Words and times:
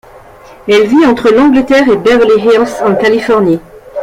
Elle 0.67 0.87
vit 0.87 1.05
entre 1.05 1.29
l'Angleterre 1.29 1.87
et 1.87 1.95
Beverly 1.95 2.41
Hills 2.43 2.73
en 2.83 2.95
Californie. 2.95 3.59